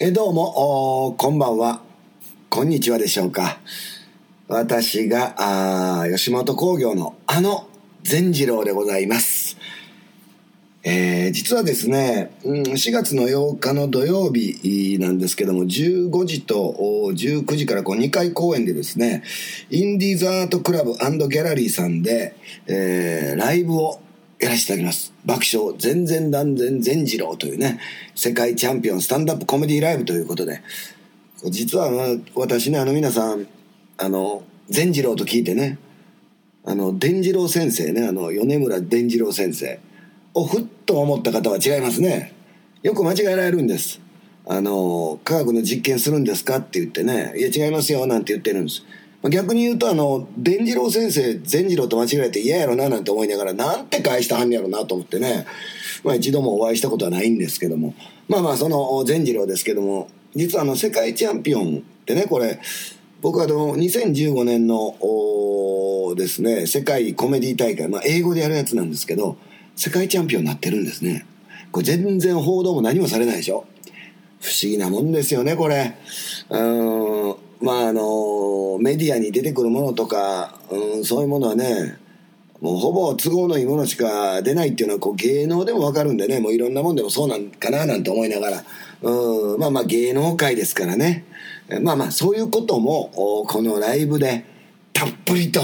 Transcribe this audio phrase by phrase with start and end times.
[0.00, 1.16] えどうも。
[1.18, 1.82] こんばんは。
[2.50, 3.58] こんにちはでしょうか。
[4.46, 5.34] 私が
[6.02, 7.68] あ吉本興業のあの
[8.04, 9.56] 善次郎でございます。
[10.84, 16.76] えー、実はですね、うん、4月の8日の土曜日なんですけども、15時と
[17.14, 19.24] 19時からこう2回公演でですね、
[19.68, 22.36] インディーズアートクラブギャラリーさんで、
[22.68, 24.00] えー、ライブを
[24.40, 25.12] やらせていただきます。
[25.24, 27.80] 爆笑、全然断然善次郎というね、
[28.14, 30.62] 世界チャンピオンスタンダップコメディライブということで、
[31.50, 31.90] 実は、
[32.34, 33.46] 私ね、あの皆さん、
[33.96, 35.78] あの、善次郎と聞いてね、
[36.64, 39.80] あの、伝次郎先生ね、あの、米村伝次郎先生
[40.34, 42.34] をふっと思った方は違いますね。
[42.82, 44.00] よく間違えられるんです。
[44.46, 48.84] あの、科学の実験するんですかって言ってね、いや違いますよ、なんて言ってるんです。
[49.30, 55.46] 逆に言うとあの伝次郎先生善次郎と間違えて嫌やろななんて思いながらなんて返したはんやろなと思ってね、
[56.04, 57.94] まあ、一度もお会いしたことはないんですけども。
[58.28, 60.08] まあまあその善次郎ですけども。
[60.34, 62.60] 実はあの世界チャンピオンってねこれ
[63.22, 64.94] 僕はあの2015年の
[66.14, 69.36] ですね世界コメディ大会、まあ、英語でやるやつなんですけど
[69.74, 71.26] 世界チャンピオンになってるんですね。
[71.70, 73.66] これ全然報道も何もされないでしょ。
[74.40, 75.94] 不思議なもんですよねこれ。
[76.50, 77.47] うん。
[77.62, 81.96] まああのメディアに出てくるものとか、うん、そういうものはね
[82.60, 88.64] もうほぼ都合のいいものしか出ないっていうのはこう芸能でも分かるんでねもういろんなもんでもそうなんかななんて思いながら、
[89.02, 91.24] うん、まあまあ芸能界ですからね
[91.82, 93.10] まあまあそういうことも
[93.46, 94.44] このライブで
[94.92, 95.60] たっぷりと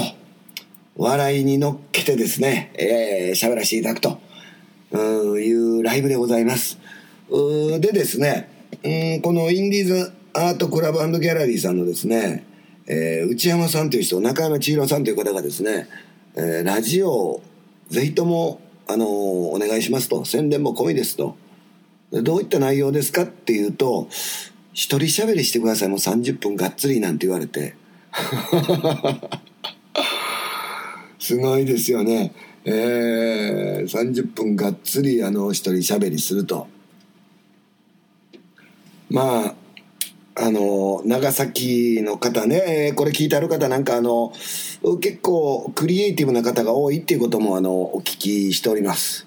[0.95, 4.19] 笑いに乗っけてですねえー、喋らせていただくと
[5.37, 6.77] いうライブでございます。
[7.79, 8.49] でですね、
[8.83, 12.45] うん、このインディーズアートクラブギャラリーさんのですね、
[12.87, 15.87] えー、内山さんという人、中山千尋さんという方がですね、
[16.35, 17.41] えー、ラジオ
[17.87, 21.37] ぜひとも、あのー、お願いしますと、宣伝も込みですと。
[22.11, 24.09] どういった内容ですかっていうと、
[24.73, 27.73] 一人喋りしてください、もう30分がっつりなんて言われて。
[31.17, 32.33] すごいですよね。
[32.65, 36.67] えー、30分がっつり、あの、一人喋りすると。
[39.09, 39.55] まあ、
[40.45, 44.31] あの、長崎の方ね、これ聞いてある方なんかあの、
[45.01, 49.25] 結構クリエイティブな方が多いっていうこともあの、お聞きしております。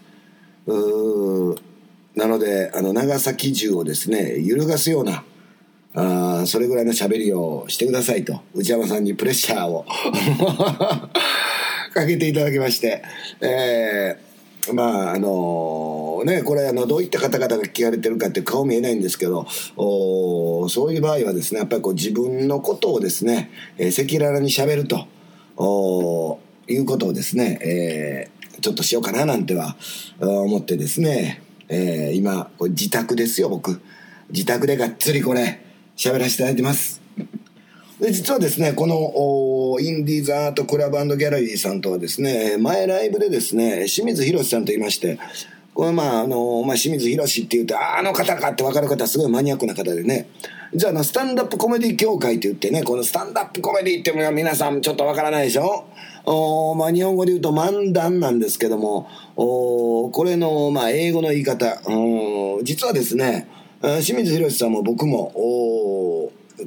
[0.69, 1.56] う
[2.15, 5.25] なので、あの、長崎中をですね、揺るがすような、
[5.95, 9.85] あそれぐらいの喋りをしてくださいと、内山さんにプレッシャーを
[11.95, 13.03] かけていただきまして、
[13.41, 14.28] えー
[14.75, 19.47] まああのねこれあのどういった方々が聞かれてるかって顔見えないんですけど
[19.77, 25.06] おそういう場合はですねやっぱりこう自分のことをですね赤裸々にしゃべると
[25.56, 29.77] おいうことをですね、えー、ちょっとしようかななんては
[30.21, 33.81] 思ってですね、えー、今これ自宅ですよ僕。
[34.31, 35.62] 自宅でがっつりこれ
[35.97, 37.07] 喋らせていただいてます。
[38.00, 45.19] で実はですねこのインディーズアートクラブギャラリーさんとはですね前ライブでですね清水宏さんと言いまして
[45.75, 50.28] これまああの、まあ、清水宏って言うとあの方かって分かる方すごいマニアックな方でね。
[50.75, 55.87] じゃあのスタンダップコメディ協会って言ってねこのスタンダップコメディっていうのは皆さんちょっと分からないでしょ？
[56.26, 61.81] おまあ、日本語で言うと漫談なんですけどもおこれの、まあ、英語の言い方。
[62.62, 63.48] 実はですね
[63.81, 65.78] 清水宏さんも僕もお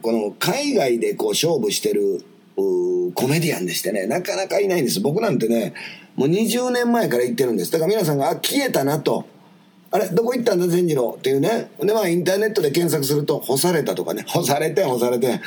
[0.02, 2.24] この海外でこう勝負してる
[2.56, 5.00] コメディアンでしてねなかなかいないんです。
[5.00, 5.74] 僕なんてね
[6.16, 7.72] もう20年前から言ってるんです。
[7.72, 9.26] だから皆さんがあ消えたなと。
[9.94, 11.16] あれどこ行ったんだ善次郎。
[11.18, 11.72] っていうね。
[11.80, 14.24] でまあインターネットで検索すると干されたとかね。
[14.28, 15.40] 干されて干されて。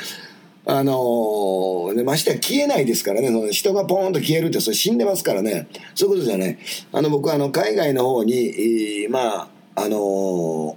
[0.67, 3.27] あのー、ましてや消えないですからね。
[3.27, 5.67] その人がポーンと消えるってそれ死んでますからね。
[5.93, 6.57] そういうことじゃない。
[6.91, 10.75] あの僕はあの海外の方に、まああのー、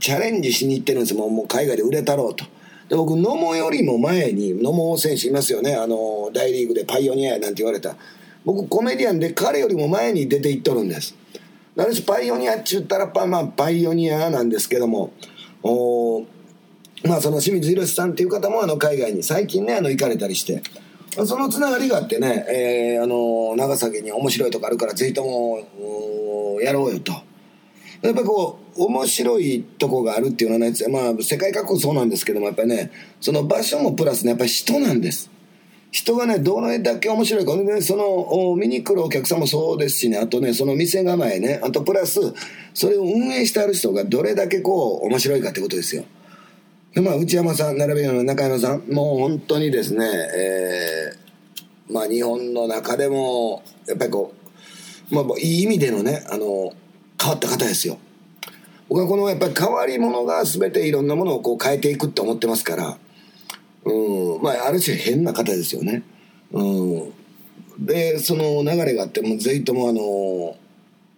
[0.00, 1.14] チャレンジしに行ってるんです。
[1.14, 2.44] もうもう海外で売れたろうと。
[2.88, 5.74] で僕野茂よりも前に野茂選手いますよね。
[5.74, 7.96] あの大リーグでパイオニアなんて言われた。
[8.44, 11.14] 僕コメディアンで彼よりも前に出ていっとるんです。
[11.76, 15.12] なのパイオニアっちゅったらまあパイオニアなんですけども。
[15.62, 16.24] お
[17.04, 20.62] まあその清水宏さんっていう方もあの海外に最近ねあの行かれたりして。
[21.26, 25.58] そのつながりがあってね、えー、あの長崎に面白いとこあるからぜひとも
[26.62, 27.12] やろうよと。
[28.00, 32.90] やっぱこう面白いとこがあるっていうのはねまあ世界各国そうなんですけどもやっぱりね
[33.20, 35.30] その場所もプラスねやっぱり人なんです。
[35.92, 42.18] 人がねどれだけ面白いか、ね、その見に来るお客さんもそうですしねあとねその店構えねあとプラス
[42.72, 46.04] それを運営してある人がどれだけこう面白いかってことですよ。
[46.94, 54.32] でまあ内山さん並べる中山さんもう本当にですねえー、まあ日本の中でもやっぱりこ
[55.10, 56.72] うまあいい意味でのねあの
[57.20, 57.98] 変わった方ですよ。
[58.88, 62.98] 僕はこのやっぱり変わり者が全ていろんなものをこう変えていくって思ってますから
[63.84, 66.02] うんまあある種変な方ですよね。
[66.52, 67.12] うん。
[67.78, 70.56] でその流れがあってもうぜひともあの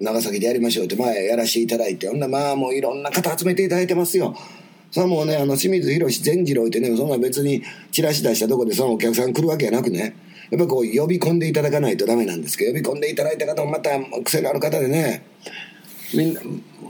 [0.01, 4.35] 長崎でやりましょうって前やらせていただいてほんなまあもういろんな方集めていただいてますよ。
[4.91, 10.17] それはもうねあの清水宏善次郎ってねそんな別にチラシ出したとこでそのお客さん来るわけやなくね。
[10.51, 13.91] やっぱこう呼び込んでいただかないとダメなんですけど呼び込んでいただいた方もまた
[14.23, 15.25] 癖のある方でね
[16.17, 16.41] みんな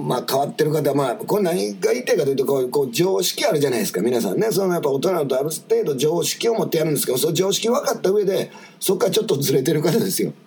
[0.00, 8.50] まあ変わってる方まあこれ何が言いたいかというとこうこう常識あるじゃないですか皆さんねそのやっぱ大人だとある程度常識を持ってやるんですけどその常識分かった上で
[8.80, 10.32] そっからちょっとずれてる方ですよ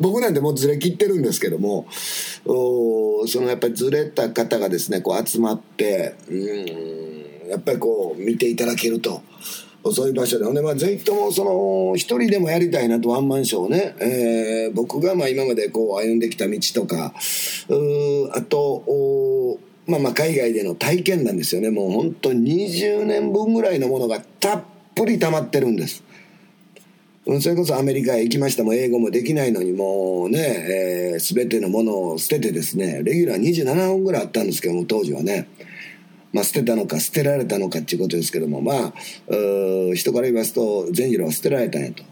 [0.00, 1.86] 僕なんてもうずれ切ってるんですけども
[2.44, 9.22] そのやっぱりずれた方がですねこう集まってうんやっぱりこう見ていただけると。
[9.90, 10.44] そういう場所で。
[10.44, 17.14] ほんで、まあ、ぜひとも、その、一人でもやりたいなと、ワンマンショーをね、えー、僕が、まあ、今までこう、歩んできた道とか、
[17.68, 21.70] うあと、おまあまあ、海外での体験なんですよね。
[21.70, 24.62] もう本当20年分ぐらいのものがたっ
[24.94, 26.04] ぷり溜まってるんです。
[27.40, 35.48] それこそアメリカへ行きましたも英語もできないのにもうね、えー、全てのものを捨ててですね、レギュラー27本ぐらいあったんですけども、当時はね。
[36.32, 38.92] まあ、捨てたのか捨てられたのかっていうことですけどもまあ
[39.94, 42.02] 人から言いますと善次郎は捨てられたんやと。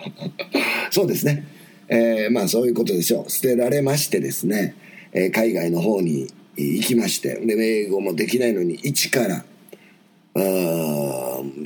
[0.90, 1.46] そうですね、
[1.88, 3.30] えー、まあそういうことでしょう。
[3.30, 4.74] 捨てられましてですね、
[5.12, 9.44] えー、海外の方に行きましてで英語もできないのに一から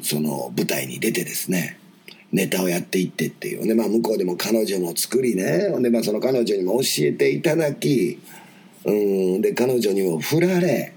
[0.02, 1.78] その舞台に出てですね
[2.32, 3.66] ネタをやっていってっていう。
[3.66, 8.18] で、まあ、向こうでも彼女も作りねで、まあ、その彼女にも教えていただき
[8.84, 10.92] うんで彼女にも振られ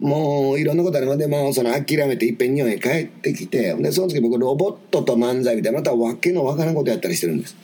[0.00, 7.56] もういろんなことあるのでもうその諦めていっぺん日本へ帰ってきてでその時僕ロボットと漫才みたいなまたわけのわからんことやったりしてるんです。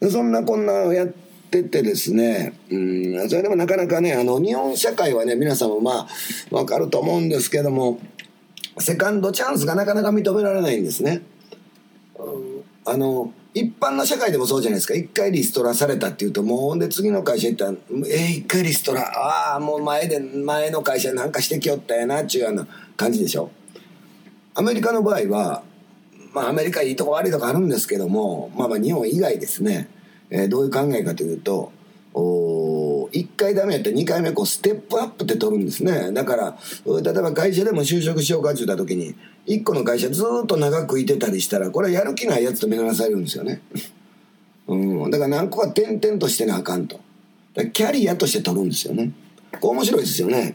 [0.00, 1.08] でそんなこんなやっ
[1.50, 6.06] ててですねうんそれでもなかなかねあの日本社会はね皆さんもま
[6.52, 7.98] あわかると思うんですけども
[8.78, 11.22] セカンドチャンスがなかなか認められないんですね、
[12.84, 14.94] あの一般の社会でもそうじゃないですか。
[14.94, 17.72] 一回リストラされたっていうともうほんで次の会社行ったら
[18.08, 22.66] 「えー、一回リストラああもう前で前の会社なんかしてきよったやな」っちゅうような
[22.96, 23.50] 感じでしょ。
[24.54, 25.62] アメリカの場合は
[26.32, 29.88] まあアメリカいいとこ悪いとこあるんですけどもまあまあ日本以外ですね、
[30.30, 31.72] えー、どういう考えかというと
[33.18, 36.12] 1回ダメやったら2回目こうステップアップって取るんですね。
[36.12, 39.14] だから例えば会社でも就職しようかって言った時に
[39.46, 43.62] 1個の会社ずっと長くいてたりしたらこれはやる気ないやつと見なされるんですよね。
[44.66, 45.10] うん。
[45.10, 47.00] だから何個か点々としてなあかんと。
[47.72, 49.10] キャリアとして取るんですよね。
[49.60, 50.54] こう面白いですよね。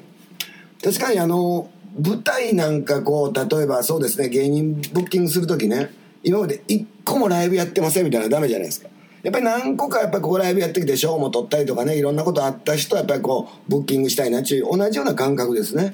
[0.83, 1.69] 確かにあの
[1.99, 5.91] 舞台なんかこう例えばそうですね芸人ブッキングする時ね
[6.23, 8.89] 今まで1個もライブやってませんみたいなダメじゃないですか。
[9.23, 15.93] やっぱり何個かやっぱこうライブやってきて賞も取ったりとかねいろんなことあった人はやっぱりこうブッキングしたいなっていう同じような感覚ですね。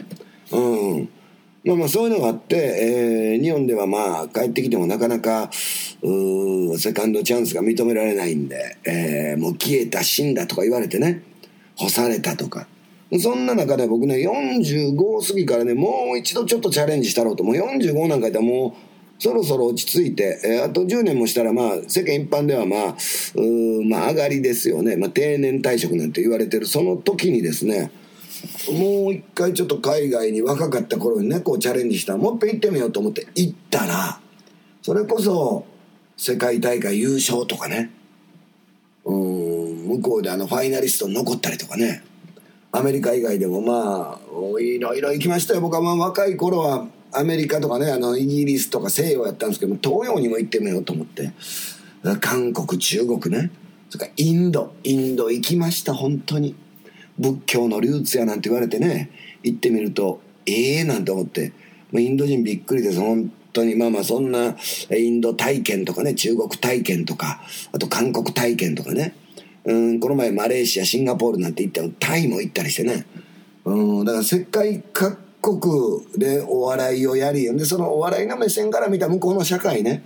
[0.52, 1.10] うん。
[1.64, 5.52] まあまあそういうのがあって、えー、日本ではまあ帰ってきてもなかなか
[6.02, 11.22] うセカンドチャンスが認められないんで、えー、もう消えた死んだとか言われてね
[11.76, 12.68] 干されたとか。
[13.20, 17.44] そんな中で僕ね45過ぎからねもう一度ちょっとチャレンジしたろうと。
[17.44, 18.89] もう45なんかいったらもう
[19.20, 22.96] そろそろ落ち着いて、えー、あと10年もしたら、まあ、世間一般では、まあ、
[23.36, 24.96] うまあ、上がりですよね。
[24.96, 27.92] まあ、定年退職なんて言われてる、その時にですね、
[28.72, 34.22] もう一回ちょっと海外に若かった頃にね、こうチャレンジしたもう一遍行ってみようと思って行ったら、
[34.82, 35.66] それこそ、
[36.16, 37.92] 世界大会優勝とかね、
[39.04, 42.04] うん、向こうであの、ファイナリストに残ったりとかね、
[42.72, 45.62] アメリカ以外でもまあ、いろいろ行きましたよ。
[45.62, 51.32] 僕はまあ若い頃は、アメリカとかねあのイギリスとか西洋やったんですけど東洋にも行ってみようと思って。
[52.22, 53.52] 韓国中国ね。
[53.90, 54.74] それからインド。
[54.84, 56.56] インド行きました本当に。
[57.18, 59.12] 仏教のルーツやなんて言われてね。
[59.44, 61.52] 行ってみるとええー、なんて思って。
[61.94, 63.00] インド人びっくりです。
[63.00, 63.76] 本当に。
[63.76, 64.56] まあまあそんな
[64.96, 67.42] インド体験とかね中国体験とか
[67.74, 69.16] あと韓国体験とかね。
[69.66, 73.06] うんこの前マレーシアシンガポールなんて行ったらタイも行ったりしてね。
[73.66, 75.60] うんだから世界各国
[76.18, 80.04] でお笑いをやりでそのお笑いの目線から見た向こうの社会ね。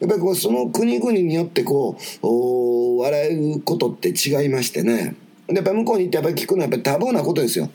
[0.00, 5.16] やっぱりこうその国々によってこうお笑うことって違いましてね。
[5.48, 7.68] でやっぱ向こうに行ってやっぱり聞くのはやっぱり多忙なことですよ。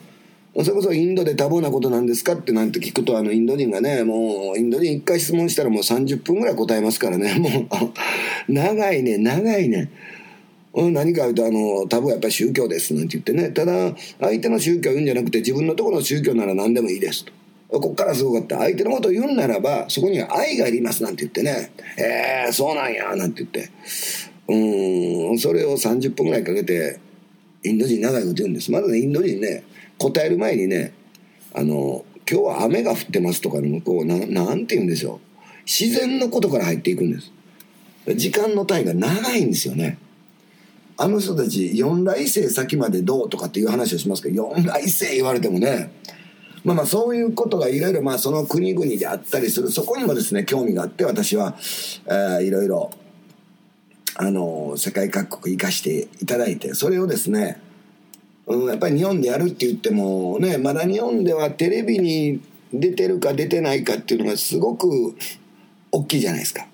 [0.56, 7.34] それこそインドで多忙なことなんですかってなんて聞くとあのインド人がねもうインド人一回質問したらもう30分ぐらい答えますからね。
[7.38, 7.48] も
[8.48, 9.90] う長いね長いね。
[10.76, 13.50] 何か言うとあのタブはやっぱり宗教ですなんて言ってね。
[13.50, 17.32] ただ相手の宗教を言うんじゃなくて自分のところの宗教なら何でもいいですと。
[17.68, 18.58] ここからすごかった。
[18.58, 23.70] 相手のことを言うならばそこには愛がありますなんて言ってね「えー、そうなんや」なんて言って。
[24.46, 26.98] うんそれを30分ぐらいかけて
[27.62, 28.70] インド人長いこと言うんです。
[28.70, 29.64] まずねインド人ね
[29.96, 30.92] 答える前にね
[31.54, 35.34] あの今日は雨が降ってますとかの向こうななんて言うんでしょう。
[35.64, 37.32] 自然のことから入っていくんです。
[38.16, 39.98] 時間の単位が長いんですよね。
[40.96, 45.92] あの人たち四来世先までどうとかっていう話をしますけど四来世言われてもね
[46.64, 51.54] まあまあそういうことがいろいろまあその国々であったりするそこにもですね興味があって私は、
[52.06, 52.90] えー、いろいろ
[54.16, 57.60] あの世界各国行かしていただいてそれをですね、
[58.46, 62.40] うん、やっぱり日本でやるって言ってもねまだ日本ではテレビに
[62.72, 65.16] 出てるか出てないかっていうのがすごく
[65.90, 66.66] 大きいじゃないですか。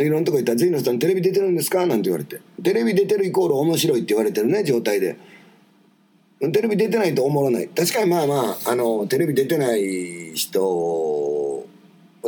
[0.00, 2.40] いろんなとこ行ったら「ゼイノさんテレビ出てるんですか?」なんて言われて。
[2.62, 5.16] テレビ出てるイコール面白いって言われてるね状態で。
[6.40, 7.68] テレビ出てないとおもろない。
[7.68, 11.64] 確かにまあまああのテレビ出てない人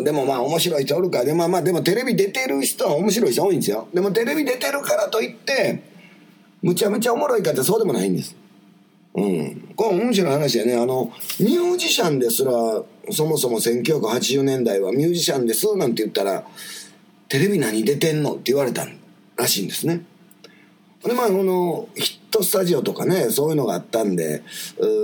[0.03, 1.25] でもまあ面白い人おるか。
[1.25, 3.89] でまあまあでもテレビ出てる人は面白い人多いんですよ。
[3.93, 5.83] でもテレビ出てるからといって
[6.63, 8.35] むちゃむちゃおもろいかってそうでもないんです。
[9.15, 9.75] うん。
[9.77, 10.75] これ面白い話やね。
[10.75, 11.11] あの
[11.41, 12.53] ミュージシャンですら
[13.11, 16.45] そもそも1980年代はミュージシャンですなんて言ったら
[17.29, 18.33] テレビ何出てんの？
[18.33, 18.87] って言われた
[19.37, 20.03] らしいんですね
[21.05, 24.43] でまあこのヒットスタジオとかねそういうのがあったんで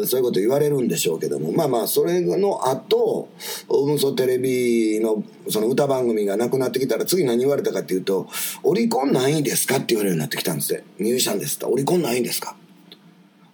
[0.06, 3.28] そういうこと言われるんでしょうけどもまあまあそれの後
[3.68, 8.26] うんそテレビのその歌番組がなくなってきたら次何言われたかっていうと
[8.64, 12.56] 「オリコン何位ですか?」って言われるようになってきたんですって「ミュージシャンです」って「オリコン何位ですか?」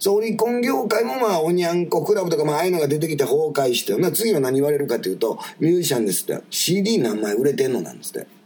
[0.03, 8.40] そうオリコン業界もまあおにゃんこクラブとかまあああいうのが出てきて崩壊して次は何言われるかっていうと「ミュージシャンです」って CD 何枚売れてんのなんですって。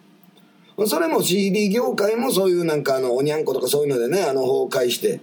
[0.86, 5.20] それも CD 業界もそういうなんかあのおにゃんことかそういうのでねあの崩壊して。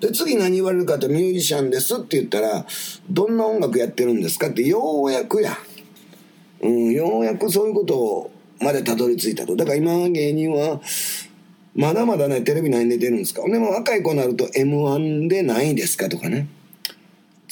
[0.00, 2.66] で次何言われるかってミュージシャンですって言ったら
[3.08, 4.48] どんな音楽やってるんですか？
[4.48, 5.56] ってようやくや、
[6.60, 8.30] うん、ようやくそういうこと
[8.60, 9.54] までたどり着いたと。
[9.54, 10.80] だから今芸人は
[11.76, 13.42] まだまだねテレビ何出てるんですか？
[13.48, 16.08] でも若い子になると m 1で何位ですか？
[16.08, 16.48] とかね。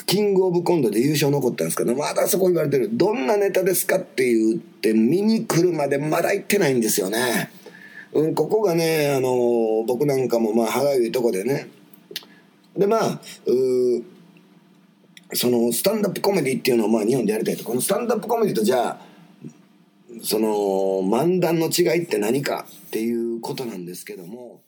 [0.06, 2.90] キングオブコントで優勝残ったんですけどまだそこ言われてる。
[2.92, 7.50] どんなネタですかって言って見に来るまでまだ行ってないんですよね。
[8.12, 11.68] うん、ここがね、あの僕なんかもまあ歯がゆいとこでね。
[12.76, 13.20] でまあ
[15.32, 17.64] そのスタンダップコメディっていうのをまあ日本でやりたいと。
[17.64, 19.00] このスタンダップコメディとじゃあ
[20.22, 24.60] その漫談の違いって何かっていうことなんですけども。